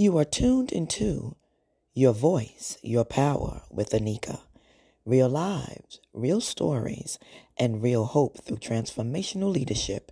[0.00, 1.36] You are tuned into
[1.92, 4.40] Your Voice, Your Power with Anika.
[5.04, 7.18] Real lives, real stories,
[7.58, 10.10] and real hope through transformational leadership.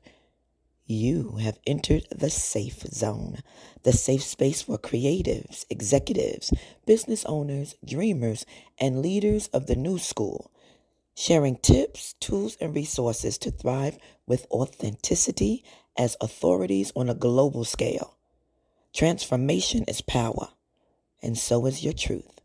[0.84, 3.38] You have entered the safe zone,
[3.82, 6.52] the safe space for creatives, executives,
[6.84, 8.44] business owners, dreamers,
[8.78, 10.52] and leaders of the new school,
[11.14, 13.96] sharing tips, tools, and resources to thrive
[14.26, 15.64] with authenticity
[15.96, 18.17] as authorities on a global scale.
[18.98, 20.48] Transformation is power,
[21.22, 22.40] and so is your truth.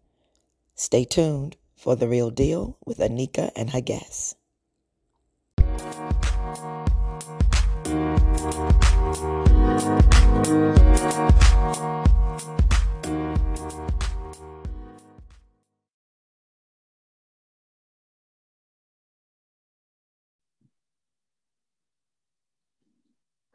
[0.76, 4.36] Stay tuned for the real deal with Anika and guests.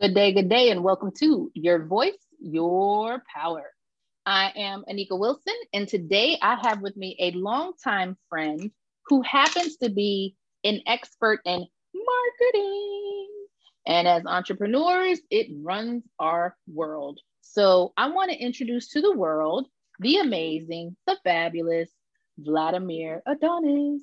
[0.00, 3.64] Good day, good day, and welcome to Your Voice, Your Power.
[4.24, 8.70] I am Anika Wilson, and today I have with me a longtime friend
[9.06, 13.28] who happens to be an expert in marketing.
[13.86, 17.20] And as entrepreneurs, it runs our world.
[17.40, 19.66] So I want to introduce to the world
[20.00, 21.90] the amazing, the fabulous
[22.40, 24.02] Vladamir Adonis.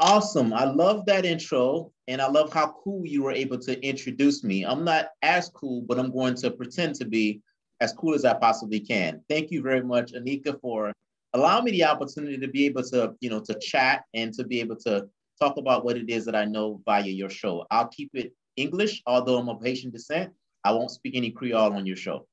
[0.00, 0.52] Awesome.
[0.52, 1.92] I love that intro.
[2.08, 4.64] And I love how cool you were able to introduce me.
[4.64, 7.40] I'm not as cool, but I'm going to pretend to be
[7.80, 9.20] as cool as I possibly can.
[9.28, 10.92] Thank you very much, Anika, for
[11.34, 14.60] allowing me the opportunity to be able to, you know, to chat and to be
[14.60, 15.08] able to
[15.40, 17.66] talk about what it is that I know via your show.
[17.70, 20.32] I'll keep it English, although I'm of Haitian descent.
[20.64, 22.26] I won't speak any Creole on your show.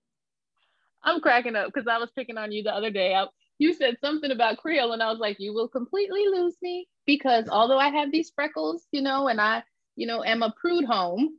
[1.03, 3.13] I'm cracking up because I was picking on you the other day.
[3.13, 3.25] I,
[3.63, 7.47] you said something about Creole, and I was like, you will completely lose me because
[7.47, 9.63] although I have these freckles, you know, and I,
[9.95, 11.37] you know, am a prude home,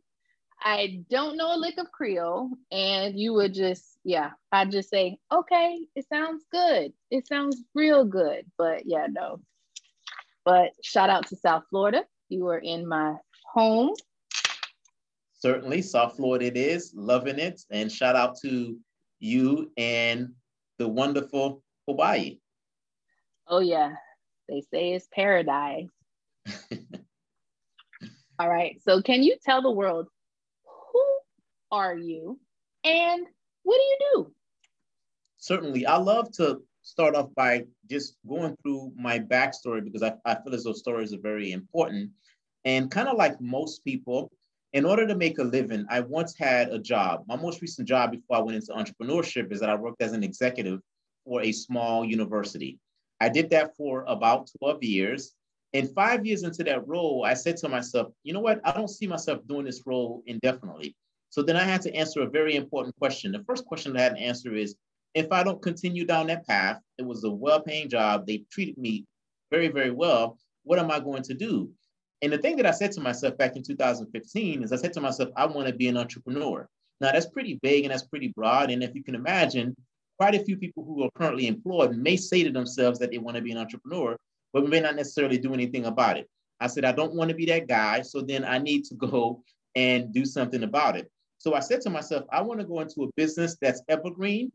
[0.59, 2.49] I don't know a lick of Creole.
[2.73, 6.95] And you would just, yeah, I'd just say, okay, it sounds good.
[7.11, 8.51] It sounds real good.
[8.57, 9.41] But yeah, no.
[10.47, 12.05] But shout out to South Florida.
[12.31, 13.17] You are in my
[13.53, 13.93] home.
[15.33, 17.61] Certainly, South Florida it is, loving it.
[17.71, 18.79] And shout out to
[19.21, 20.31] you and
[20.79, 22.39] the wonderful Hawaii.
[23.47, 23.93] Oh, yeah.
[24.49, 25.89] They say it's paradise.
[28.39, 28.81] All right.
[28.85, 30.09] So, can you tell the world
[30.65, 31.05] who
[31.71, 32.39] are you
[32.85, 33.27] and
[33.63, 34.33] what do you do?
[35.39, 35.87] Certainly.
[35.87, 40.55] I love to start off by just going through my backstory because I, I feel
[40.55, 42.11] as those stories are very important.
[42.65, 44.31] And kind of like most people,
[44.73, 47.25] in order to make a living, I once had a job.
[47.29, 50.25] My most recent job before I went into entrepreneurship is that I worked as an
[50.25, 50.81] executive
[51.25, 52.79] for a small university.
[53.21, 55.33] I did that for about 12 years.
[55.73, 58.61] And five years into that role, I said to myself, you know what?
[58.65, 60.95] I don't see myself doing this role indefinitely.
[61.31, 63.33] So then I had to answer a very important question.
[63.33, 64.77] The first question I had to answer is
[65.15, 68.79] if I don't continue down that path, it was a well paying job, they treated
[68.79, 69.05] me
[69.51, 70.39] very, very well.
[70.63, 71.71] What am I going to do?
[72.23, 75.01] And the thing that I said to myself back in 2015 is I said to
[75.01, 76.69] myself, I want to be an entrepreneur.
[77.01, 78.71] Now, that's pretty vague and that's pretty broad.
[78.71, 79.75] And if you can imagine,
[80.19, 83.37] quite a few people who are currently employed may say to themselves that they want
[83.37, 84.17] to be an entrepreneur,
[84.53, 86.29] but may not necessarily do anything about it.
[86.61, 88.03] I said, I don't want to be that guy.
[88.03, 89.43] So then I need to go
[89.75, 91.11] and do something about it.
[91.39, 94.53] So I said to myself, I want to go into a business that's evergreen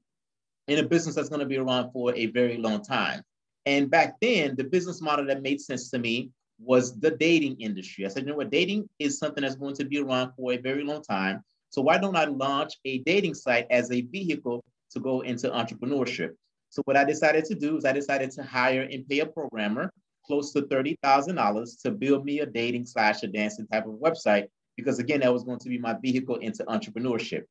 [0.68, 3.22] and a business that's going to be around for a very long time.
[3.66, 8.06] And back then, the business model that made sense to me was the dating industry.
[8.06, 10.58] I said, you know what, dating is something that's going to be around for a
[10.58, 11.44] very long time.
[11.70, 16.32] So why don't I launch a dating site as a vehicle to go into entrepreneurship.
[16.70, 19.92] So what I decided to do is I decided to hire and pay a programmer
[20.26, 24.46] close to $30,000 to build me a dating slash a dancing type of website,
[24.78, 27.44] because again, that was going to be my vehicle into entrepreneurship.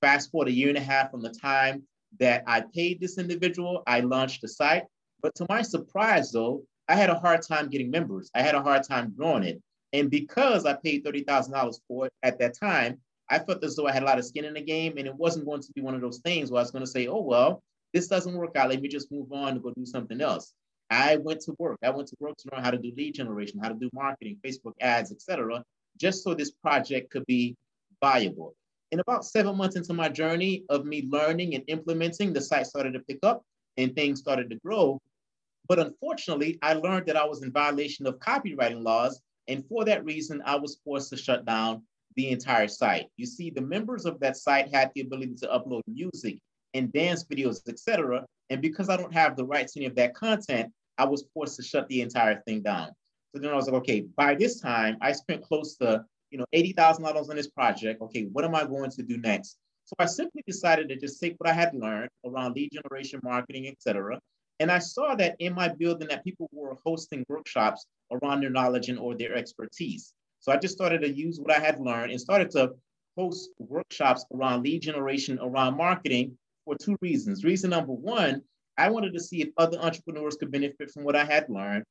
[0.00, 1.84] Fast forward a year and a half from the time
[2.18, 4.84] that I paid this individual, I launched the site.
[5.22, 8.30] But to my surprise though, I had a hard time getting members.
[8.34, 9.62] I had a hard time growing it.
[9.92, 12.98] And because I paid $30,000 for it at that time,
[13.30, 15.14] I felt as though I had a lot of skin in the game, and it
[15.14, 17.22] wasn't going to be one of those things where I was going to say, "Oh
[17.22, 17.62] well,
[17.92, 18.70] this doesn't work out.
[18.70, 20.52] Let me just move on and go do something else."
[20.90, 21.78] I went to work.
[21.82, 24.38] I went to work to learn how to do lead generation, how to do marketing,
[24.44, 25.64] Facebook ads, etc.,
[25.98, 27.56] just so this project could be
[28.02, 28.54] viable.
[28.92, 32.92] In about seven months into my journey of me learning and implementing, the site started
[32.92, 33.42] to pick up
[33.76, 35.00] and things started to grow.
[35.68, 39.20] But unfortunately, I learned that I was in violation of copywriting laws.
[39.48, 41.82] And for that reason, I was forced to shut down
[42.16, 43.06] the entire site.
[43.16, 46.38] You see, the members of that site had the ability to upload music
[46.74, 48.24] and dance videos, etc.
[48.50, 51.56] And because I don't have the rights to any of that content, I was forced
[51.56, 52.90] to shut the entire thing down.
[53.34, 56.46] So then I was like, okay, by this time, I spent close to you know
[56.54, 58.00] $80,000 on this project.
[58.02, 59.58] Okay, what am I going to do next?
[59.84, 63.68] So I simply decided to just take what I had learned around lead generation, marketing,
[63.68, 64.18] etc.
[64.60, 68.88] And I saw that in my building that people were hosting workshops around their knowledge
[68.88, 70.12] and or their expertise.
[70.44, 72.74] So I just started to use what I had learned and started to
[73.16, 76.36] host workshops around lead generation, around marketing
[76.66, 77.44] for two reasons.
[77.44, 78.42] Reason number one,
[78.76, 81.84] I wanted to see if other entrepreneurs could benefit from what I had learned.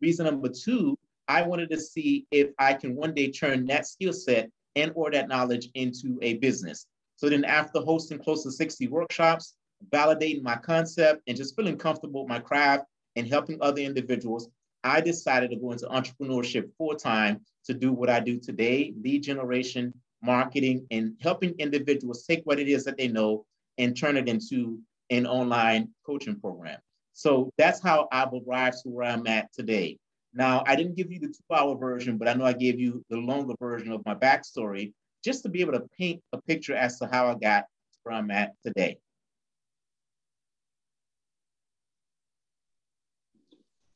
[0.00, 0.96] Reason number two,
[1.28, 5.10] I wanted to see if I can one day turn that skill set and or
[5.10, 6.86] that knowledge into a business.
[7.16, 9.54] So then after hosting close to 60 workshops,
[9.92, 14.48] validating my concept and just feeling comfortable with my craft and helping other individuals,
[14.84, 19.22] I decided to go into entrepreneurship full time to do what I do today, lead
[19.22, 19.92] generation,
[20.22, 23.44] marketing, and helping individuals take what it is that they know
[23.76, 24.78] and turn it into
[25.10, 26.78] an online coaching program.
[27.14, 29.98] So that's how I've arrived to where I'm at today.
[30.34, 33.04] Now, I didn't give you the two hour version, but I know I gave you
[33.10, 34.92] the longer version of my backstory
[35.24, 37.64] just to be able to paint a picture as to how I got
[38.02, 38.98] where I'm at today.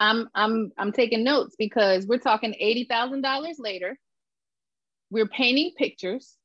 [0.02, 3.96] I'm I'm I'm taking notes because we're talking eighty thousand dollars later.
[5.10, 6.36] We're painting pictures,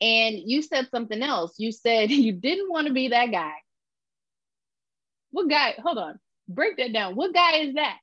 [0.00, 1.54] and you said something else.
[1.56, 3.54] You said you didn't want to be that guy.
[5.30, 5.74] What guy?
[5.82, 6.18] Hold on,
[6.48, 7.16] break that down.
[7.16, 7.96] What guy is that?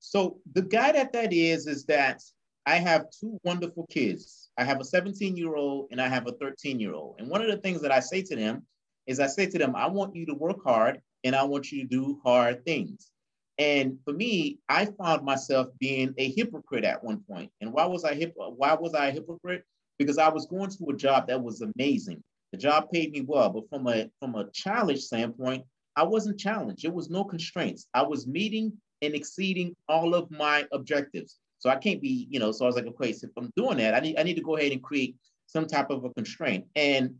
[0.00, 2.20] So the guy that that is is that
[2.66, 4.50] I have two wonderful kids.
[4.58, 7.16] I have a 17 year old and I have a 13 year old.
[7.18, 8.66] And one of the things that I say to them
[9.06, 11.82] is I say to them, I want you to work hard and I want you
[11.82, 13.10] to do hard things.
[13.58, 17.50] And for me, I found myself being a hypocrite at one point.
[17.60, 18.34] And why was I hip?
[18.36, 19.64] Why was I a hypocrite?
[19.98, 22.22] Because I was going to a job that was amazing.
[22.52, 25.64] The job paid me well, but from a from a challenge standpoint,
[25.96, 26.84] I wasn't challenged.
[26.84, 27.86] There was no constraints.
[27.94, 28.72] I was meeting
[29.02, 31.38] and exceeding all of my objectives.
[31.58, 32.52] So I can't be, you know.
[32.52, 34.42] So I was like, okay, so if I'm doing that, I need I need to
[34.42, 35.16] go ahead and create
[35.46, 36.66] some type of a constraint.
[36.74, 37.14] And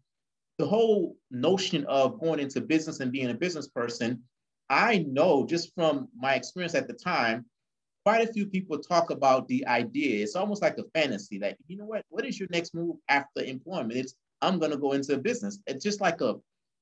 [0.58, 4.22] the whole notion of going into business and being a business person
[4.70, 7.44] I know just from my experience at the time,
[8.04, 10.22] quite a few people talk about the idea.
[10.22, 11.38] It's almost like a fantasy.
[11.38, 12.04] Like, you know what?
[12.08, 13.98] What is your next move after employment?
[13.98, 15.58] It's I'm gonna go into a business.
[15.66, 16.34] It's just like a,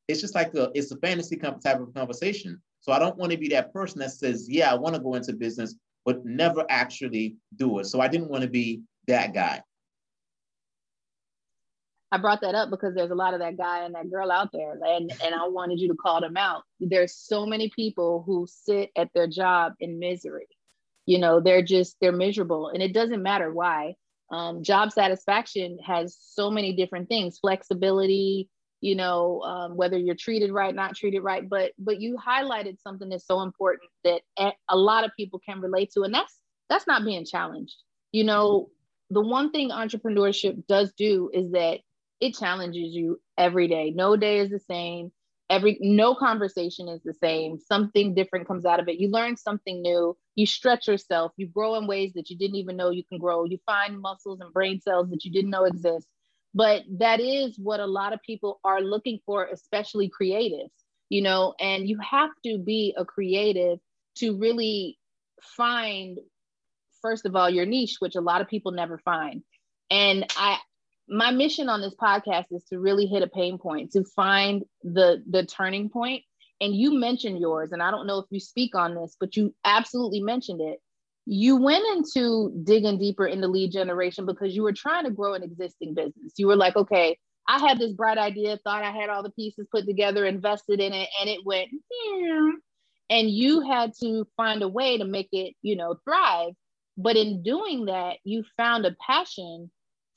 [0.09, 2.61] it's just like a, it's a fantasy type of conversation.
[2.81, 5.15] So I don't want to be that person that says, yeah, I want to go
[5.15, 7.87] into business, but never actually do it.
[7.87, 9.63] So I didn't want to be that guy.
[12.13, 14.51] I brought that up because there's a lot of that guy and that girl out
[14.53, 16.63] there, and and I wanted you to call them out.
[16.79, 20.47] There's so many people who sit at their job in misery.
[21.07, 23.95] You know, they're just they're miserable, and it doesn't matter why.
[24.31, 28.51] Um, job satisfaction has so many different things, flexibility.
[28.83, 33.09] You know, um, whether you're treated right, not treated right, but but you highlighted something
[33.09, 34.21] that's so important that
[34.69, 36.37] a lot of people can relate to, and that's
[36.69, 37.77] that's not being challenged.
[38.11, 38.69] You know,
[39.09, 41.81] the one thing entrepreneurship does do is that
[42.23, 43.91] it challenges you every day.
[43.91, 45.11] No day is the same.
[45.51, 47.59] Every no conversation is the same.
[47.59, 49.01] Something different comes out of it.
[49.01, 50.17] You learn something new.
[50.37, 51.33] You stretch yourself.
[51.37, 53.45] You grow in ways that you didn't even know you can grow.
[53.45, 56.07] You find muscles and brain cells that you didn't know exist.
[56.55, 60.71] But that is what a lot of people are looking for, especially creatives,
[61.09, 63.81] you know, and you have to be a creative
[64.19, 64.97] to really
[65.57, 66.19] find,
[67.01, 69.43] first of all, your niche, which a lot of people never find.
[69.91, 70.59] And I,
[71.09, 75.23] my mission on this podcast is to really hit a pain point to find the
[75.29, 76.23] the turning point.
[76.61, 79.55] and you mentioned yours and i don't know if you speak on this but you
[79.65, 80.81] absolutely mentioned it.
[81.25, 85.45] You went into digging deeper into lead generation because you were trying to grow an
[85.45, 86.33] existing business.
[86.37, 87.19] You were like okay
[87.49, 90.93] i had this bright idea thought i had all the pieces put together invested in
[90.93, 91.69] it and it went
[93.11, 96.55] and you had to find a way to make it you know thrive.
[96.97, 99.71] But in doing that you found a passion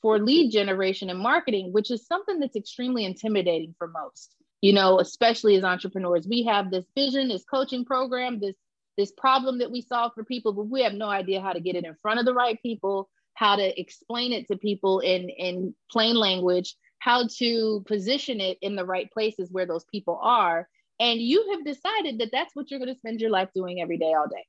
[0.06, 5.00] for lead generation and marketing, which is something that's extremely intimidating for most, you know,
[5.00, 6.28] especially as entrepreneurs.
[6.28, 8.54] We have this vision, this coaching program, this
[8.98, 11.76] this problem that we solve for people, but we have no idea how to get
[11.76, 15.74] it in front of the right people, how to explain it to people in, in
[15.92, 20.70] plain language, how to position it in the right places where those people are.
[21.00, 23.98] And you have decided that that's what you're going to spend your life doing every
[23.98, 24.46] day, all day.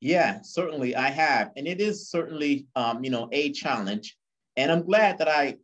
[0.00, 4.16] Yeah, certainly I have, and it is certainly um, you know a challenge,
[4.56, 5.56] and I'm glad that I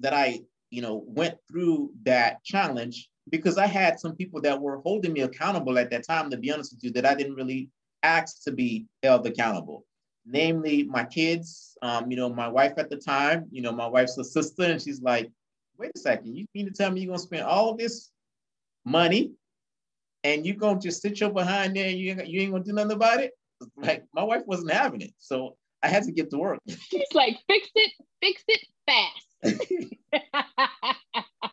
[0.00, 4.78] that I you know went through that challenge because I had some people that were
[4.78, 6.30] holding me accountable at that time.
[6.30, 7.68] To be honest with you, that I didn't really
[8.02, 9.84] ask to be held accountable,
[10.24, 11.76] namely my kids.
[11.82, 13.46] Um, you know, my wife at the time.
[13.50, 15.30] You know, my wife's a sister, and she's like,
[15.78, 18.10] "Wait a second, you mean to tell me you're gonna spend all this
[18.86, 19.32] money
[20.24, 22.72] and you're gonna just sit your behind there and you ain't, you ain't gonna do
[22.72, 23.32] nothing about it?"
[23.76, 25.12] Like my wife wasn't having it.
[25.18, 26.58] So I had to get to work.
[26.68, 29.26] She's like, fix it, fix it fast.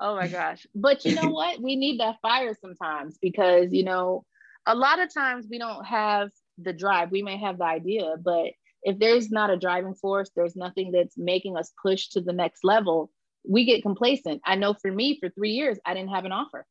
[0.00, 0.66] oh my gosh.
[0.74, 1.60] But you know what?
[1.60, 4.24] We need that fire sometimes because, you know,
[4.66, 7.10] a lot of times we don't have the drive.
[7.10, 8.52] We may have the idea, but
[8.82, 12.64] if there's not a driving force, there's nothing that's making us push to the next
[12.64, 13.10] level,
[13.48, 14.40] we get complacent.
[14.44, 16.66] I know for me, for three years, I didn't have an offer.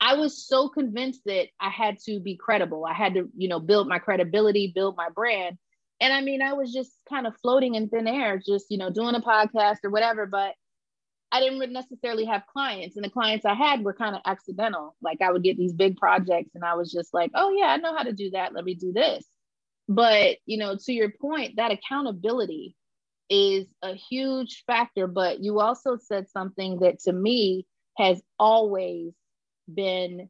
[0.00, 2.86] I was so convinced that I had to be credible.
[2.86, 5.58] I had to, you know, build my credibility, build my brand.
[6.00, 8.88] And I mean, I was just kind of floating in thin air, just, you know,
[8.88, 10.24] doing a podcast or whatever.
[10.24, 10.54] But
[11.32, 14.96] I didn't necessarily have clients, and the clients I had were kind of accidental.
[15.00, 17.76] Like I would get these big projects, and I was just like, oh, yeah, I
[17.76, 18.52] know how to do that.
[18.54, 19.24] Let me do this.
[19.86, 22.74] But, you know, to your point, that accountability
[23.28, 25.06] is a huge factor.
[25.06, 27.66] But you also said something that to me
[27.96, 29.12] has always
[29.74, 30.28] been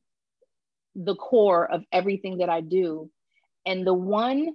[0.94, 3.10] the core of everything that I do.
[3.66, 4.54] And the one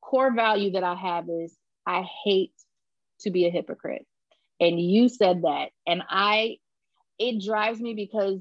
[0.00, 2.52] core value that I have is I hate
[3.20, 4.06] to be a hypocrite.
[4.60, 5.70] And you said that.
[5.86, 6.56] And I,
[7.18, 8.40] it drives me because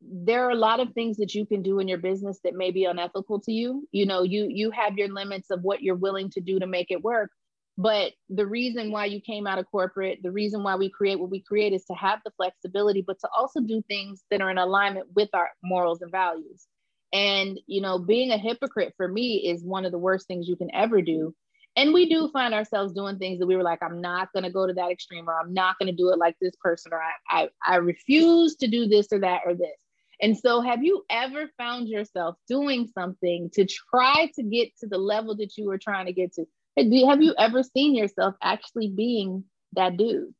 [0.00, 2.70] there are a lot of things that you can do in your business that may
[2.70, 3.86] be unethical to you.
[3.92, 6.90] You know, you you have your limits of what you're willing to do to make
[6.90, 7.30] it work.
[7.78, 11.30] But the reason why you came out of corporate, the reason why we create what
[11.30, 14.58] we create is to have the flexibility, but to also do things that are in
[14.58, 16.66] alignment with our morals and values.
[17.12, 20.56] And, you know, being a hypocrite for me is one of the worst things you
[20.56, 21.34] can ever do.
[21.74, 24.50] And we do find ourselves doing things that we were like, I'm not going to
[24.50, 27.00] go to that extreme, or I'm not going to do it like this person, or
[27.00, 29.80] I, I, I refuse to do this or that or this.
[30.20, 34.98] And so, have you ever found yourself doing something to try to get to the
[34.98, 36.44] level that you were trying to get to?
[36.76, 40.34] Have you ever seen yourself actually being that dude?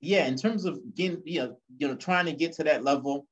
[0.00, 3.26] Yeah, in terms of getting, you know, you know, trying to get to that level,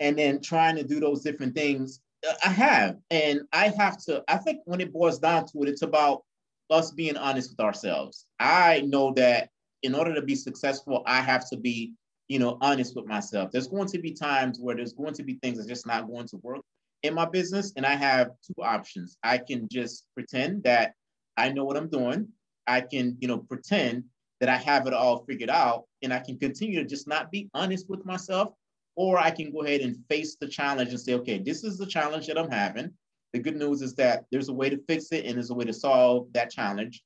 [0.00, 4.24] and then trying to do those different things, uh, I have, and I have to.
[4.28, 6.24] I think when it boils down to it, it's about
[6.68, 8.26] us being honest with ourselves.
[8.38, 9.50] I know that
[9.82, 11.94] in order to be successful, I have to be,
[12.28, 13.50] you know, honest with myself.
[13.50, 16.26] There's going to be times where there's going to be things that's just not going
[16.28, 16.64] to work
[17.02, 19.16] in my business and I have two options.
[19.22, 20.94] I can just pretend that
[21.36, 22.28] I know what I'm doing.
[22.66, 24.04] I can, you know, pretend
[24.40, 27.48] that I have it all figured out and I can continue to just not be
[27.54, 28.52] honest with myself
[28.96, 31.86] or I can go ahead and face the challenge and say, okay, this is the
[31.86, 32.90] challenge that I'm having.
[33.32, 35.64] The good news is that there's a way to fix it and there's a way
[35.64, 37.02] to solve that challenge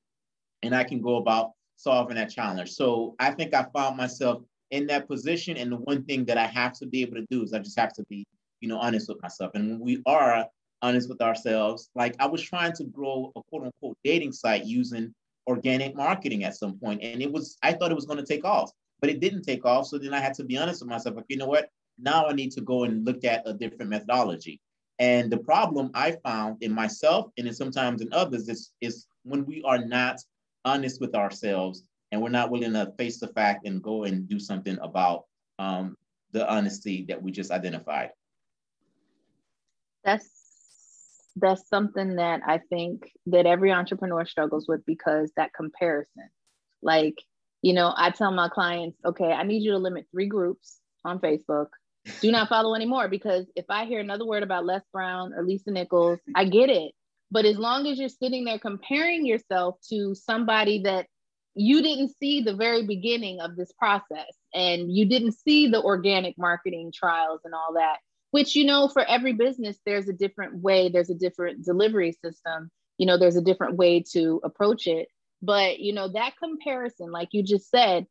[0.63, 2.71] and I can go about solving that challenge.
[2.71, 6.47] So I think I found myself in that position and the one thing that I
[6.47, 8.27] have to be able to do is I just have to be
[8.61, 9.53] you know, honest with myself.
[9.55, 10.47] And we are
[10.83, 15.15] honest with ourselves, like I was trying to grow a quote unquote dating site using
[15.47, 18.45] organic marketing at some point, and it was I thought it was going to take
[18.45, 18.71] off,
[19.01, 19.87] but it didn't take off.
[19.87, 21.69] So then I had to be honest with myself, like you know what,
[21.99, 24.61] now I need to go and look at a different methodology.
[24.99, 29.45] And the problem I found in myself and then sometimes in others is, is when
[29.45, 30.21] we are not
[30.65, 31.83] honest with ourselves
[32.13, 35.25] and we're not willing to face the fact and go and do something about
[35.59, 35.97] um,
[36.31, 38.11] the honesty that we just identified
[40.05, 40.29] that's
[41.37, 46.31] that's something that I think that every entrepreneur struggles with because that comparison.
[46.83, 47.21] Like,
[47.63, 51.19] you know, I tell my clients, okay, I need you to limit three groups on
[51.19, 51.69] Facebook.
[52.21, 55.71] Do not follow anymore because if I hear another word about Les Brown or Lisa
[55.71, 56.93] Nichols, I get it.
[57.31, 61.07] But as long as you're sitting there comparing yourself to somebody that
[61.55, 66.37] you didn't see the very beginning of this process and you didn't see the organic
[66.37, 67.97] marketing trials and all that,
[68.35, 72.71] which you know for every business there's a different way there's a different delivery system
[72.99, 75.09] you know there's a different way to approach it.
[75.43, 78.07] But you know that comparison like you just said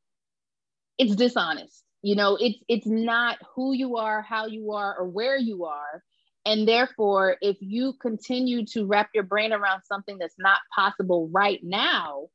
[0.98, 1.84] it's dishonest.
[2.02, 6.04] You know it's it's not who you are how you are or where you are.
[6.46, 11.60] And therefore if you continue to wrap your brain around something that's not possible right
[11.64, 12.28] now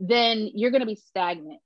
[0.00, 1.60] then you're going to be stagnant.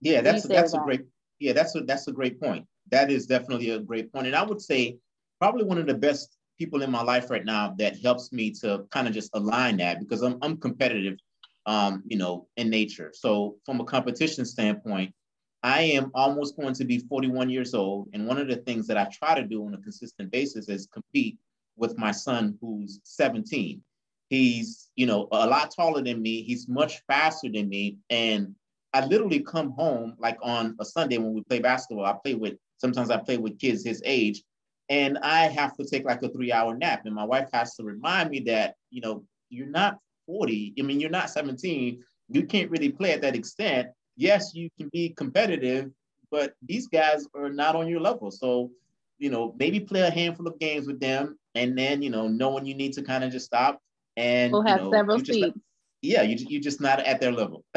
[0.00, 0.82] Yeah that's that's that?
[0.82, 1.00] a great
[1.38, 4.26] yeah that's a that's a great point that is definitely a great point.
[4.26, 4.98] And I would say
[5.38, 8.84] probably one of the best people in my life right now that helps me to
[8.90, 11.18] kind of just align that because I'm, I'm competitive,
[11.66, 13.12] um, you know, in nature.
[13.14, 15.14] So from a competition standpoint,
[15.62, 18.08] I am almost going to be 41 years old.
[18.12, 20.86] And one of the things that I try to do on a consistent basis is
[20.86, 21.38] compete
[21.76, 23.82] with my son who's 17.
[24.28, 26.42] He's, you know, a lot taller than me.
[26.42, 27.96] He's much faster than me.
[28.10, 28.54] And
[28.92, 32.06] I literally come home like on a Sunday when we play basketball.
[32.06, 34.42] I play with Sometimes I play with kids his age,
[34.88, 37.02] and I have to take like a three hour nap.
[37.04, 40.74] And my wife has to remind me that, you know, you're not 40.
[40.78, 42.02] I mean, you're not 17.
[42.28, 43.88] You can't really play at that extent.
[44.16, 45.90] Yes, you can be competitive,
[46.30, 48.30] but these guys are not on your level.
[48.30, 48.70] So,
[49.18, 52.50] you know, maybe play a handful of games with them and then, you know, know
[52.50, 53.80] when you need to kind of just stop.
[54.16, 55.58] And we'll have you know, several seats.
[56.02, 57.64] yeah, you you're just not at their level.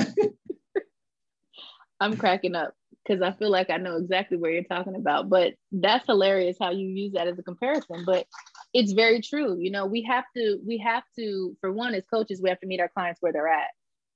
[2.00, 2.74] I'm cracking up
[3.06, 5.30] because I feel like I know exactly where you're talking about.
[5.30, 8.04] But that's hilarious how you use that as a comparison.
[8.06, 8.26] But
[8.74, 9.58] it's very true.
[9.60, 12.68] You know, we have to, we have to, for one, as coaches, we have to
[12.68, 13.70] meet our clients where they're at.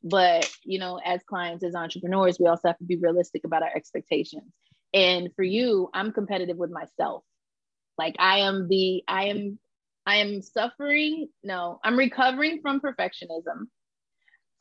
[0.04, 3.72] But, you know, as clients, as entrepreneurs, we also have to be realistic about our
[3.76, 4.52] expectations.
[4.94, 7.24] And for you, I'm competitive with myself.
[7.98, 9.60] Like I am the, I am,
[10.06, 11.28] I am suffering.
[11.44, 13.68] No, I'm recovering from perfectionism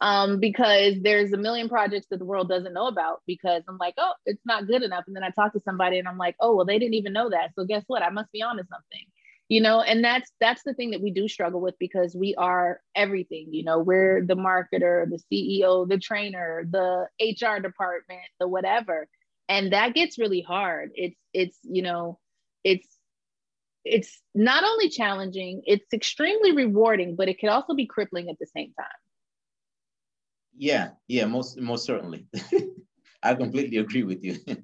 [0.01, 3.95] um, because there's a million projects that the world doesn't know about because I'm like,
[3.97, 5.05] oh, it's not good enough.
[5.07, 7.31] And then I talk to somebody and I'm like, oh, well, they didn't even know
[7.31, 7.53] that.
[7.55, 8.03] So guess what?
[8.03, 9.07] I must be onto something.
[9.49, 12.81] You know, and that's that's the thing that we do struggle with because we are
[12.97, 19.07] everything, you know, we're the marketer, the CEO, the trainer, the HR department, the whatever.
[19.49, 20.91] And that gets really hard.
[20.97, 22.19] It's it's, you know,
[22.65, 22.89] it's
[23.85, 28.47] it's not only challenging, it's extremely rewarding, but it can also be crippling at the
[28.47, 28.89] same time.
[30.57, 32.27] Yeah, yeah, most most certainly.
[33.23, 34.39] I completely agree with you.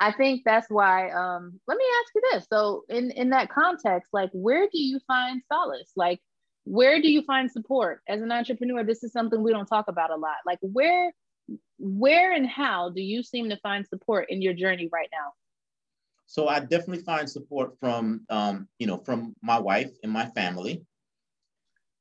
[0.00, 1.10] I think that's why.
[1.10, 5.00] Um, let me ask you this: so, in in that context, like, where do you
[5.06, 5.92] find solace?
[5.96, 6.20] Like,
[6.64, 8.84] where do you find support as an entrepreneur?
[8.84, 10.36] This is something we don't talk about a lot.
[10.46, 11.12] Like, where,
[11.78, 15.32] where, and how do you seem to find support in your journey right now?
[16.26, 20.84] So, I definitely find support from, um, you know, from my wife and my family.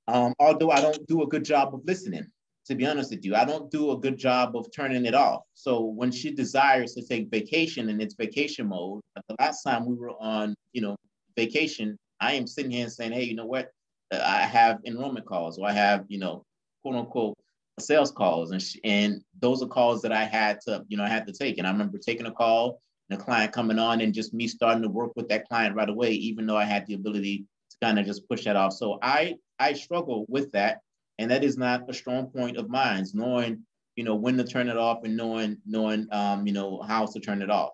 [0.08, 2.28] Um, although I don't do a good job of listening
[2.66, 3.36] to be honest with you.
[3.36, 5.42] I don't do a good job of turning it off.
[5.54, 9.96] So when she desires to take vacation and it's vacation mode, the last time we
[9.96, 10.96] were on, you know,
[11.36, 13.72] vacation, I am sitting here and saying, hey, you know what?
[14.12, 16.46] I have enrollment calls or I have, you know,
[16.84, 17.38] quote unquote
[17.80, 18.52] sales calls.
[18.52, 21.34] And, she, and those are calls that I had to, you know, I had to
[21.34, 21.58] take.
[21.58, 24.84] And I remember taking a call and a client coming on and just me starting
[24.84, 28.00] to work with that client right away, even though I had the ability to kind
[28.00, 28.74] of just push that off.
[28.74, 30.80] So I, I struggle with that
[31.24, 33.64] and that is not a strong point of mine knowing
[33.96, 37.20] you know when to turn it off and knowing knowing um, you know how to
[37.20, 37.72] turn it off.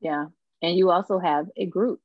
[0.00, 0.26] Yeah.
[0.62, 2.00] And you also have a group.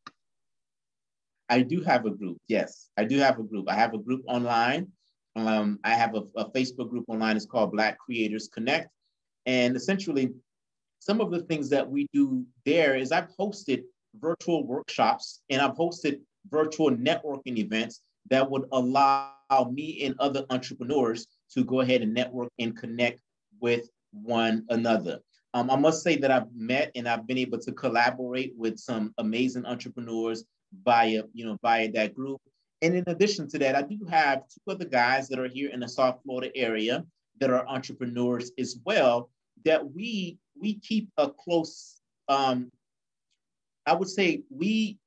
[1.49, 2.89] I do have a group yes.
[2.97, 3.69] I do have a group.
[3.69, 4.87] I have a group online.
[5.35, 7.35] Um, i have a, a facebook group online.
[7.37, 8.89] It's called black creators connect.
[9.45, 10.31] And essentially
[10.99, 13.83] some of the things that we do there is i've hosted
[14.21, 19.31] virtual workshops and i've hosted virtual networking events that would allow
[19.71, 23.19] me and other entrepreneurs to go ahead and network and connect
[23.59, 25.19] with one another.
[25.53, 29.13] Um, I must say that I've met and I've been able to collaborate with some
[29.17, 30.45] amazing entrepreneurs
[30.83, 32.41] via, you know, via that group.
[32.81, 35.79] And in addition to that, I do have two other guys that are here in
[35.79, 37.05] the South Florida area
[37.39, 39.29] that are entrepreneurs as well.
[39.63, 42.71] That we we keep a close, um,
[43.85, 44.97] I would say we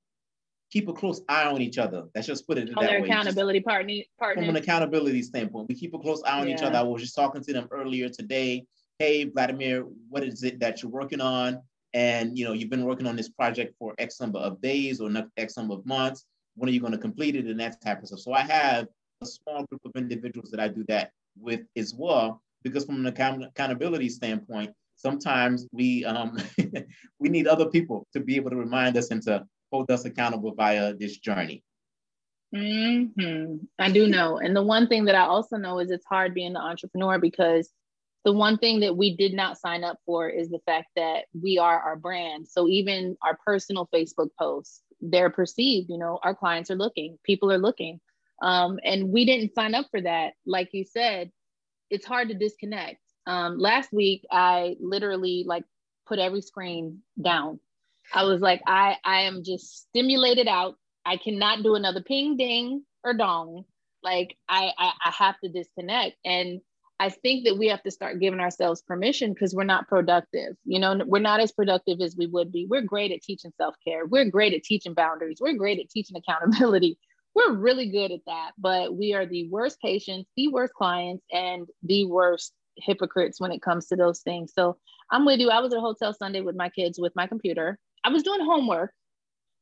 [0.70, 2.04] keep a close eye on each other.
[2.14, 3.08] Let's just put it on their way.
[3.08, 4.42] accountability partner, partner.
[4.42, 6.54] From an accountability standpoint, we keep a close eye on yeah.
[6.54, 6.78] each other.
[6.78, 8.64] I was just talking to them earlier today.
[8.98, 11.60] Hey, Vladamir, what is it that you're working on?
[11.94, 15.10] And you know, you've been working on this project for X number of days or
[15.36, 16.24] X number of months.
[16.56, 17.46] When are you going to complete it?
[17.46, 18.20] And that type of stuff.
[18.20, 18.88] So I have
[19.22, 23.06] a small group of individuals that I do that with as well, because from an
[23.06, 26.36] account- accountability standpoint, sometimes we um,
[27.18, 30.54] we need other people to be able to remind us and to hold us accountable
[30.54, 31.62] via this journey.
[32.54, 33.56] Mm-hmm.
[33.78, 34.38] I do know.
[34.38, 37.70] And the one thing that I also know is it's hard being the entrepreneur because
[38.24, 41.58] the one thing that we did not sign up for is the fact that we
[41.58, 42.48] are our brand.
[42.48, 47.52] So even our personal Facebook posts, they're perceived, you know, our clients are looking, people
[47.52, 48.00] are looking.
[48.42, 50.32] Um, and we didn't sign up for that.
[50.44, 51.30] Like you said,
[51.90, 53.00] it's hard to disconnect.
[53.26, 55.64] Um, last week, I literally like
[56.06, 57.60] put every screen down
[58.12, 60.76] I was like, I I am just stimulated out.
[61.04, 63.64] I cannot do another ping ding or dong.
[64.02, 66.16] Like I, I, I have to disconnect.
[66.24, 66.60] And
[66.98, 70.56] I think that we have to start giving ourselves permission because we're not productive.
[70.64, 72.66] You know, we're not as productive as we would be.
[72.68, 74.06] We're great at teaching self-care.
[74.06, 75.38] We're great at teaching boundaries.
[75.40, 76.98] We're great at teaching accountability.
[77.34, 81.66] We're really good at that, but we are the worst patients, the worst clients, and
[81.82, 84.54] the worst hypocrites when it comes to those things.
[84.54, 84.78] So
[85.10, 85.50] I'm with you.
[85.50, 88.40] I was at a hotel Sunday with my kids with my computer I was doing
[88.40, 88.92] homework,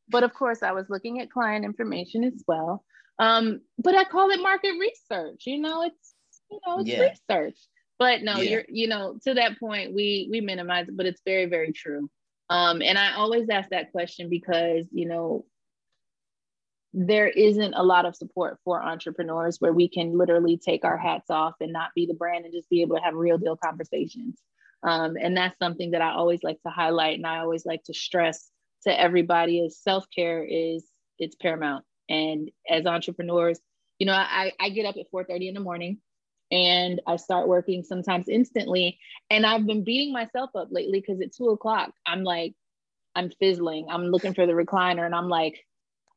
[0.08, 2.84] but of course I was looking at client information as well.
[3.18, 5.44] Um, but I call it market research.
[5.46, 6.14] You know, it's
[6.50, 7.00] you know it's yeah.
[7.00, 7.58] research.
[7.98, 8.50] But no, yeah.
[8.50, 12.10] you're you know to that point we we minimize it, but it's very very true.
[12.50, 15.46] Um, and I always ask that question because you know
[16.92, 21.30] there isn't a lot of support for entrepreneurs where we can literally take our hats
[21.30, 24.38] off and not be the brand and just be able to have real deal conversations.
[24.84, 27.94] Um, and that's something that I always like to highlight and I always like to
[27.94, 28.50] stress
[28.82, 30.84] to everybody is self-care is
[31.18, 31.84] it's paramount.
[32.08, 33.58] And as entrepreneurs,
[33.98, 35.98] you know, I, I get up at 4:30 in the morning
[36.50, 38.98] and I start working sometimes instantly.
[39.30, 42.54] And I've been beating myself up lately because at two o'clock, I'm like,
[43.14, 43.86] I'm fizzling.
[43.90, 45.64] I'm looking for the recliner and I'm like,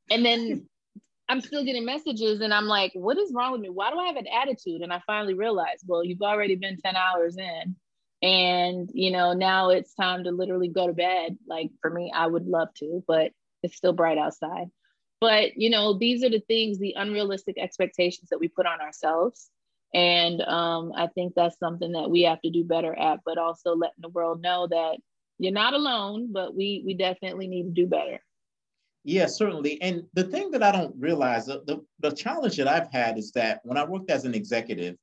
[0.10, 0.68] and then
[1.30, 3.70] I'm still getting messages and I'm like, what is wrong with me?
[3.70, 4.82] Why do I have an attitude?
[4.82, 7.76] And I finally realized, well, you've already been 10 hours in.
[8.22, 11.38] And, you know, now it's time to literally go to bed.
[11.48, 13.32] Like for me, I would love to, but
[13.64, 14.68] it's still bright outside.
[15.20, 19.50] But, you know, these are the things, the unrealistic expectations that we put on ourselves.
[19.94, 23.76] And um, I think that's something that we have to do better at, but also
[23.76, 24.98] letting the world know that
[25.40, 28.20] you're not alone, but we we definitely need to do better.
[29.04, 29.82] Yeah, certainly.
[29.82, 33.32] And the thing that I don't realize, the, the, the challenge that I've had is
[33.34, 34.98] that when I worked as an executive,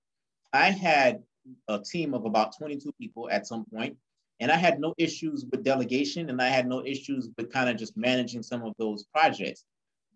[0.52, 1.22] I had
[1.68, 3.96] a team of about 22 people at some point,
[4.40, 7.76] and I had no issues with delegation and I had no issues with kind of
[7.76, 9.64] just managing some of those projects.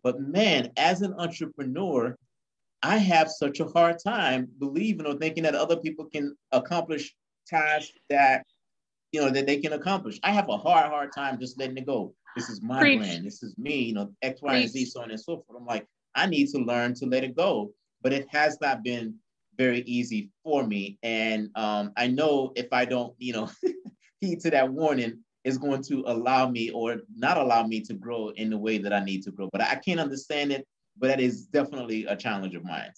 [0.02, 2.16] But man, as an entrepreneur,
[2.82, 7.14] I have such a hard time believing or thinking that other people can accomplish
[7.46, 8.44] tasks that
[9.12, 10.20] you know that they can accomplish.
[10.22, 12.14] I have a hard, hard time just letting it go.
[12.36, 12.98] This is my Preach.
[12.98, 13.24] brand.
[13.24, 13.76] This is me.
[13.84, 14.62] You know, X, Y, Preach.
[14.64, 15.58] and Z, so on and so forth.
[15.58, 19.14] I'm like, I need to learn to let it go, but it has not been
[19.58, 20.98] very easy for me.
[21.02, 23.50] And um, I know if I don't, you know,
[24.20, 28.30] heed to that warning, is going to allow me or not allow me to grow
[28.30, 29.48] in the way that I need to grow.
[29.50, 30.66] But I can't understand it.
[30.96, 32.90] But that is definitely a challenge of mine.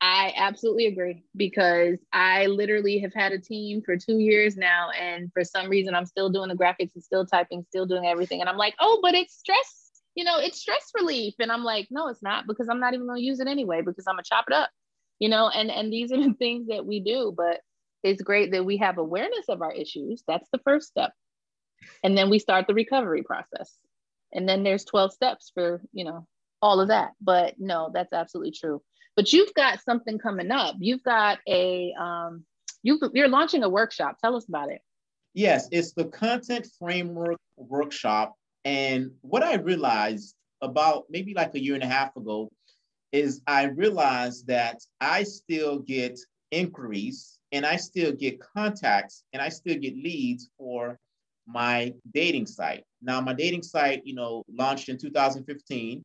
[0.00, 4.90] I absolutely agree because I literally have had a team for two years now.
[4.98, 8.40] And for some reason, I'm still doing the graphics and still typing, still doing everything.
[8.40, 11.34] And I'm like, oh, but it's stress, you know, it's stress relief.
[11.40, 13.82] And I'm like, no, it's not because I'm not even going to use it anyway
[13.82, 14.70] because I'm going to chop it up,
[15.18, 17.32] you know, and, and these are the things that we do.
[17.36, 17.60] But
[18.02, 20.22] it's great that we have awareness of our issues.
[20.26, 21.12] That's the first step.
[22.02, 23.76] And then we start the recovery process.
[24.32, 26.26] And then there's 12 steps for, you know,
[26.60, 27.12] all of that.
[27.20, 28.82] But no, that's absolutely true
[29.18, 30.76] but you've got something coming up.
[30.78, 32.44] You've got a um,
[32.84, 34.18] you you're launching a workshop.
[34.22, 34.80] Tell us about it.
[35.34, 38.36] Yes, it's the content framework workshop.
[38.64, 42.48] And what I realized about maybe like a year and a half ago
[43.12, 46.18] is I realized that I still get
[46.50, 50.98] inquiries and I still get contacts and I still get leads for
[51.46, 52.84] my dating site.
[53.00, 56.04] Now, my dating site, you know, launched in 2015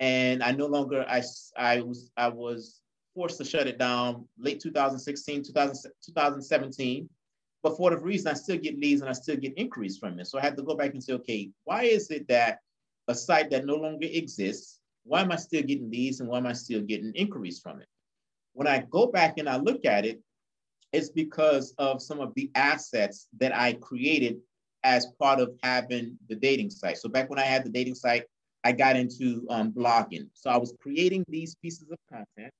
[0.00, 1.22] and I no longer I
[1.56, 2.80] I was I was
[3.14, 7.08] forced to shut it down late 2016, 2000, 2017.
[7.62, 10.26] But for whatever reason, I still get leads and I still get inquiries from it.
[10.26, 12.58] So I had to go back and say, okay, why is it that
[13.08, 16.46] a site that no longer exists, why am I still getting leads and why am
[16.46, 17.86] I still getting inquiries from it?
[18.52, 20.20] When I go back and I look at it,
[20.92, 24.38] it's because of some of the assets that I created
[24.84, 26.98] as part of having the dating site.
[26.98, 28.24] So back when I had the dating site,
[28.62, 30.28] I got into um, blogging.
[30.34, 32.52] So I was creating these pieces of content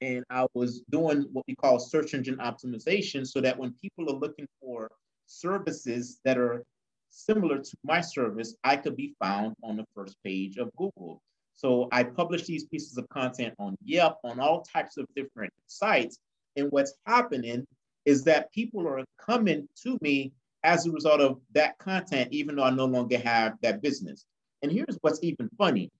[0.00, 4.18] and I was doing what we call search engine optimization so that when people are
[4.18, 4.90] looking for
[5.26, 6.64] services that are
[7.08, 11.20] similar to my service, I could be found on the first page of Google.
[11.58, 16.20] So I publish these pieces of content on Yelp, on all types of different sites.
[16.54, 17.66] And what's happening
[18.04, 22.62] is that people are coming to me as a result of that content, even though
[22.62, 24.24] I no longer have that business.
[24.62, 25.90] And here's what's even funny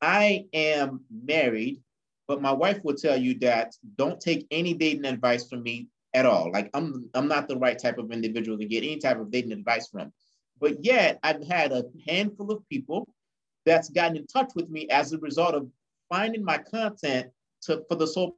[0.00, 1.82] I am married,
[2.28, 6.26] but my wife will tell you that don't take any dating advice from me at
[6.26, 6.52] all.
[6.52, 9.50] Like I'm, I'm not the right type of individual to get any type of dating
[9.50, 10.12] advice from.
[10.60, 13.08] But yet, I've had a handful of people
[13.68, 15.68] that's gotten in touch with me as a result of
[16.08, 17.28] finding my content
[17.62, 18.36] to for the sole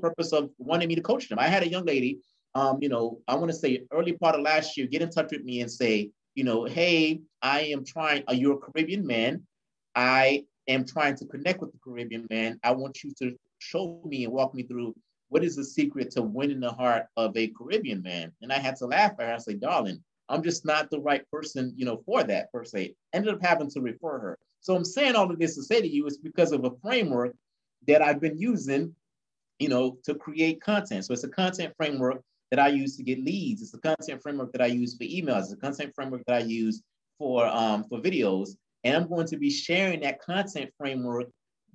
[0.00, 1.38] purpose of wanting me to coach them.
[1.38, 2.18] I had a young lady,
[2.54, 5.30] um, you know, I want to say early part of last year, get in touch
[5.32, 9.42] with me and say, you know, hey, I am trying, are you a Caribbean man?
[9.94, 12.60] I am trying to connect with the Caribbean man.
[12.62, 14.94] I want you to show me and walk me through
[15.28, 18.32] what is the secret to winning the heart of a Caribbean man.
[18.42, 19.34] And I had to laugh at her.
[19.34, 22.94] I say, darling, I'm just not the right person, you know, for that per se.
[23.12, 24.38] Ended up having to refer her.
[24.66, 27.36] So I'm saying all of this to say to you it's because of a framework
[27.86, 28.92] that I've been using,
[29.60, 31.04] you know, to create content.
[31.04, 33.62] So it's a content framework that I use to get leads.
[33.62, 35.42] It's a content framework that I use for emails.
[35.42, 36.82] It's a content framework that I use
[37.16, 38.56] for, um, for videos.
[38.82, 41.28] And I'm going to be sharing that content framework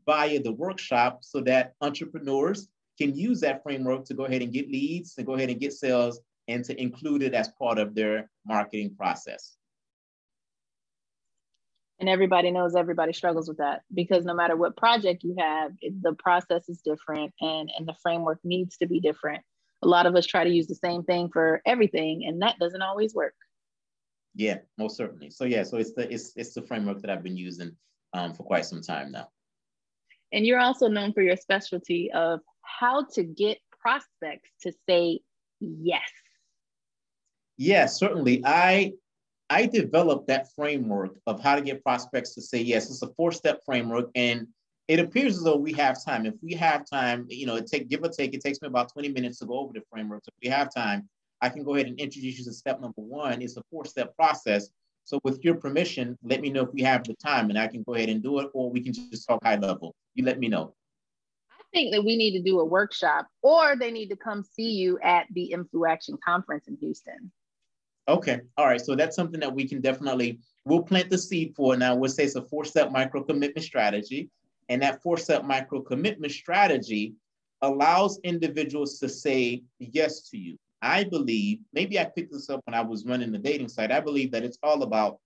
[0.06, 2.67] via the workshop so that entrepreneurs
[2.99, 5.71] can use that framework to go ahead and get leads, to go ahead and get
[5.71, 9.56] sales, and to include it as part of their marketing process.
[12.02, 16.02] And everybody knows everybody struggles with that because no matter what project you have, it,
[16.02, 19.44] the process is different and, and the framework needs to be different
[19.84, 22.82] a lot of us try to use the same thing for everything and that doesn't
[22.82, 23.34] always work
[24.36, 27.38] yeah most certainly so yeah so it's the it's, it's the framework that i've been
[27.38, 27.76] using
[28.14, 29.28] um, for quite some time now
[30.32, 35.20] And you're also known for your specialty of how to get prospects to say
[35.60, 36.10] yes.
[37.58, 38.42] Yes, certainly.
[38.46, 38.94] I
[39.52, 42.90] I developed that framework of how to get prospects to say yes.
[42.90, 44.48] It's a four-step framework, and
[44.88, 46.26] it appears as though we have time.
[46.26, 48.94] If we have time, you know, it take give or take, it takes me about
[48.94, 50.24] 20 minutes to go over the framework.
[50.24, 51.10] So if we have time,
[51.42, 53.42] I can go ahead and introduce you to step number one.
[53.42, 54.70] It's a four-step process.
[55.04, 57.84] So with your permission, let me know if we have the time and I can
[57.84, 59.94] go ahead and do it, or we can just talk high level.
[60.16, 60.76] You let me know.
[61.52, 64.72] I think that we need to do a workshop or they need to come see
[64.72, 67.34] you at the InfluAction conference in Houston.
[68.08, 68.42] Okay.
[68.58, 68.82] All right.
[68.82, 71.78] So that's something that we can definitely, we'll plant the seed for.
[71.78, 74.30] Now, we'll say it's a four step micro commitment strategy.
[74.70, 77.14] And that four step micro commitment strategy
[77.62, 80.58] allows individuals to say yes to you.
[80.82, 83.92] I believe, maybe I picked this up when I was running the dating site.
[83.92, 85.20] I believe that it's all about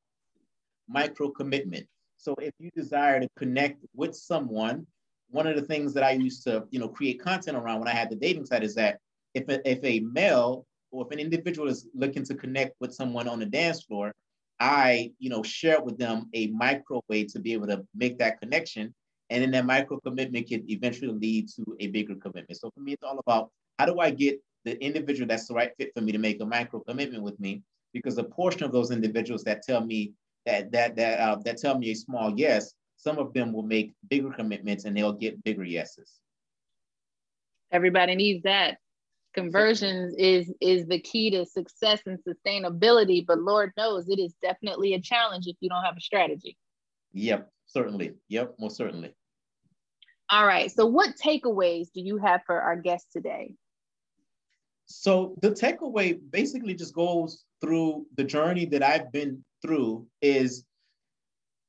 [0.90, 1.88] micro commitment.
[2.18, 4.86] So if you desire to connect with someone,
[5.30, 7.94] one of the things that I used to, you know, create content around when I
[7.94, 9.00] had the dating site is that
[9.34, 13.28] if a, if a male or if an individual is looking to connect with someone
[13.28, 14.14] on the dance floor,
[14.60, 18.40] I, you know, share with them a micro way to be able to make that
[18.40, 18.94] connection.
[19.30, 22.58] And then that micro commitment can eventually lead to a bigger commitment.
[22.58, 25.72] So for me, it's all about how do I get the individual that's the right
[25.78, 27.62] fit for me to make a micro commitment with me?
[27.92, 30.14] Because a portion of those individuals that tell me
[30.46, 33.94] that that that uh, that tell me a small yes, some of them will make
[34.10, 36.20] bigger commitments and they'll get bigger yeses.
[37.72, 38.78] Everybody needs that
[39.36, 44.94] conversions is is the key to success and sustainability but lord knows it is definitely
[44.94, 46.58] a challenge if you don't have a strategy.
[47.14, 48.14] Yep certainly.
[48.30, 49.14] Yep most certainly.
[50.32, 53.54] All right so what takeaways do you have for our guests today?
[54.88, 60.66] So the takeaway basically just goes through the journey that i've been through is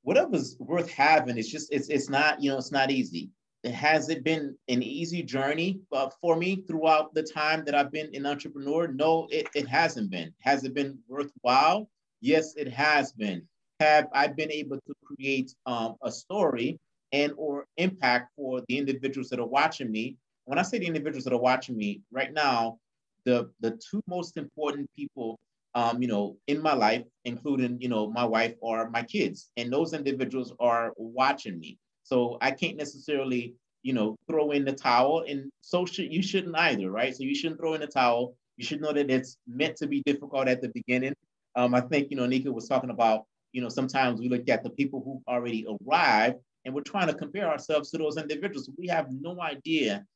[0.03, 3.31] whatever's worth having it's just it's it's not you know it's not easy
[3.67, 8.15] has it been an easy journey uh, for me throughout the time that I've been
[8.15, 8.89] an entrepreneur?
[8.89, 10.33] No, it, it hasn't been.
[10.41, 11.89] Has it been worthwhile?
[12.21, 13.43] Yes, it has been.
[13.81, 16.79] Have I been able to create um, a story
[17.13, 20.17] and or impact for the individuals that are watching me?
[20.45, 22.79] When I say the individuals that are watching me right now,
[23.25, 25.39] the the two most important people,
[25.75, 29.73] um, you know, in my life, including you know my wife or my kids, and
[29.73, 31.79] those individuals are watching me.
[32.07, 35.25] So I can't necessarily, you know, throw in the towel.
[35.27, 37.17] And so should you shouldn't either, right?
[37.17, 38.37] So you shouldn't throw in the towel.
[38.57, 41.15] You should know that it's meant to be difficult at the beginning.
[41.57, 44.63] Um, I think, you know, Nika was talking about, you know, sometimes we look at
[44.63, 48.71] the people who already arrived and we're trying to compare ourselves to those individuals.
[48.79, 50.07] We have no idea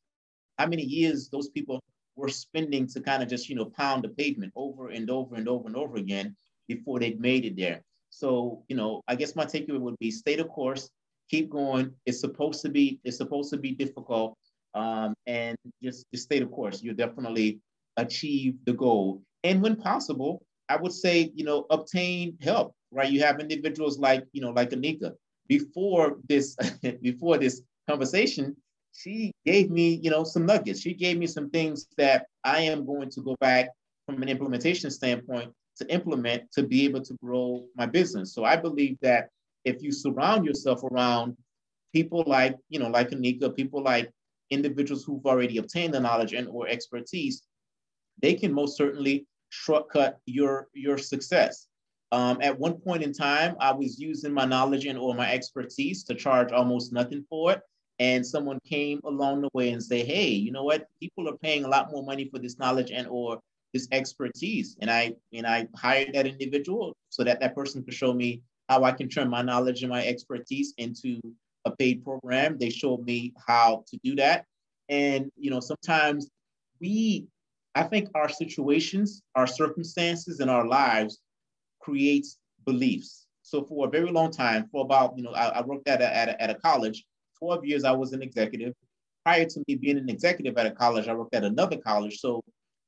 [0.59, 1.83] how many years those people
[2.15, 5.49] were spending to kind of just, you know, pound the pavement over and over and
[5.49, 6.37] over and over again
[6.69, 7.83] before they made it there.
[8.11, 10.89] So, you know, I guess my takeaway would be stay the course,
[11.31, 11.93] keep going.
[12.07, 14.37] It's supposed to be it's supposed to be difficult,
[14.75, 16.83] um, and just just stay the course.
[16.83, 17.61] You'll definitely
[17.97, 19.23] achieve the goal.
[19.45, 22.75] And when possible, I would say you know obtain help.
[22.93, 25.13] Right, you have individuals like you know like Anika.
[25.47, 26.57] Before this
[27.03, 28.57] before this conversation,
[28.93, 30.81] she gave me you know some nuggets.
[30.81, 33.69] She gave me some things that I am going to go back
[34.07, 38.35] from an implementation standpoint to implement to be able to grow my business.
[38.35, 39.31] So I believe that
[39.65, 41.37] if you surround yourself around
[41.93, 44.11] people like, you know, like Anika, people like
[44.51, 47.43] individuals who've already obtained the knowledge and or expertise,
[48.23, 51.67] they can most certainly shortcut your your success.
[52.13, 56.03] Um, at one point in time, I was using my knowledge and or my expertise
[56.05, 57.61] to charge almost nothing for it.
[58.01, 60.87] And someone came along the way and say, hey, you know what?
[61.01, 63.39] People are paying a lot more money for this knowledge and or
[63.73, 64.77] this expertise.
[64.81, 68.85] And I and I hired that individual so that that person could show me how
[68.85, 71.21] I can turn my knowledge and my expertise into
[71.65, 72.57] a paid program.
[72.57, 74.45] They showed me how to do that.
[74.89, 76.31] And, you know, sometimes
[76.81, 77.27] we,
[77.75, 81.19] I think our situations, our circumstances in our lives
[81.81, 83.27] creates beliefs.
[83.43, 86.17] So for a very long time, for about, you know, I, I worked at a,
[86.17, 87.05] at, a, at a college,
[87.41, 88.73] 12 years I was an executive.
[89.25, 92.21] Prior to me being an executive at a college, I worked at another college.
[92.21, 92.41] So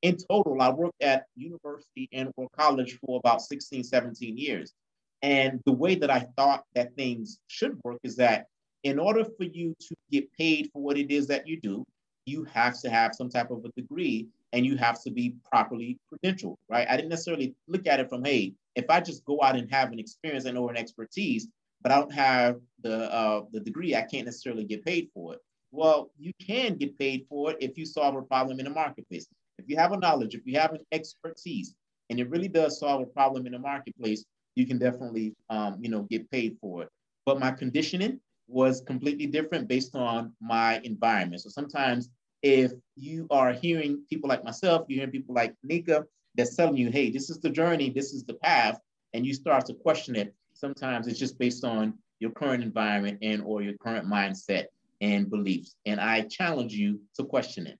[0.03, 4.73] in total, I worked at university and or college for about 16, 17 years.
[5.23, 8.47] And the way that I thought that things should work is that
[8.83, 11.85] in order for you to get paid for what it is that you do,
[12.27, 15.99] you have to have some type of a degree and you have to be properly
[16.13, 16.87] credentialed, right?
[16.89, 19.93] I didn't necessarily look at it from, hey, if I just go out and have
[19.93, 21.49] an experience and or an expertise,
[21.83, 25.41] but I don't have the uh, the degree, I can't necessarily get paid for it.
[25.73, 29.27] Well, you can get paid for it if you solve a problem in the marketplace.
[29.59, 31.75] If you have a knowledge, if you have an expertise,
[32.11, 34.25] and it really does solve a problem in the marketplace,
[34.55, 36.89] you can definitely, um, you know, get paid for it.
[37.25, 41.43] But my conditioning was completely different based on my environment.
[41.43, 42.11] So sometimes
[42.43, 46.91] if you are hearing people like myself, you're hearing people like Nika that's telling you,
[46.91, 48.79] hey, this is the journey, this is the path,
[49.13, 53.43] and you start to question it, sometimes it's just based on your current environment and
[53.43, 54.67] or your current mindset
[55.01, 55.75] and beliefs.
[55.87, 57.79] And I challenge you to question it.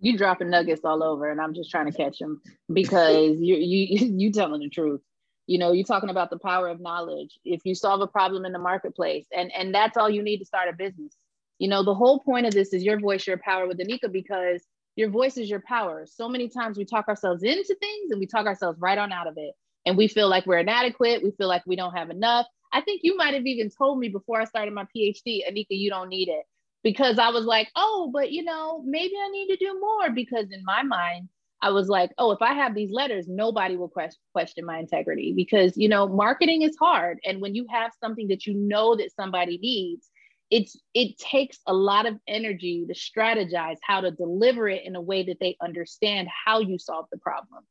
[0.00, 2.40] You dropping nuggets all over, and I'm just trying to catch them
[2.72, 5.00] because you you you telling the truth.
[5.46, 7.38] You know, you're talking about the power of knowledge.
[7.44, 10.44] If you solve a problem in the marketplace, and and that's all you need to
[10.44, 11.16] start a business.
[11.58, 14.62] You know, the whole point of this is your voice, your power with Anika, because
[14.94, 16.06] your voice is your power.
[16.06, 19.26] So many times we talk ourselves into things and we talk ourselves right on out
[19.26, 19.54] of it.
[19.86, 21.22] And we feel like we're inadequate.
[21.22, 22.46] We feel like we don't have enough.
[22.72, 25.88] I think you might have even told me before I started my PhD, Anika, you
[25.88, 26.44] don't need it.
[26.88, 30.10] Because I was like, oh, but you know, maybe I need to do more.
[30.10, 31.28] Because in my mind,
[31.60, 33.92] I was like, oh, if I have these letters, nobody will
[34.32, 37.18] question my integrity because, you know, marketing is hard.
[37.24, 40.08] And when you have something that you know that somebody needs,
[40.50, 45.00] it's it takes a lot of energy to strategize how to deliver it in a
[45.00, 47.62] way that they understand how you solve the problem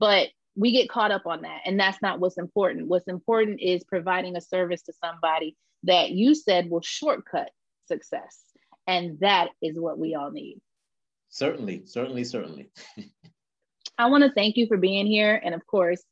[0.00, 3.84] but we get caught up on that and that's not what's important what's important is
[3.84, 7.50] providing a service to somebody that you said will shortcut
[7.86, 8.40] success
[8.86, 10.60] and that is what we all need
[11.28, 12.70] certainly certainly certainly
[13.98, 16.02] i want to thank you for being here and of course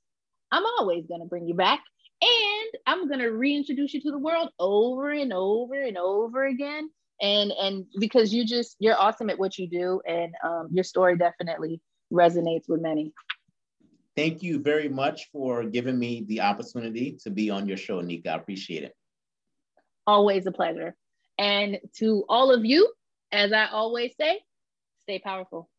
[0.53, 1.81] i'm always going to bring you back
[2.23, 6.91] and I'm gonna reintroduce you to the world over and over and over again.
[7.23, 11.17] And and because you just you're awesome at what you do, and um, your story
[11.17, 11.81] definitely
[12.13, 13.13] resonates with many.
[14.17, 18.31] Thank you very much for giving me the opportunity to be on your show, Nika.
[18.31, 18.95] I appreciate it.
[20.07, 20.95] Always a pleasure.
[21.41, 22.93] And to all of you,
[23.33, 24.41] as I always say,
[25.01, 25.71] stay powerful.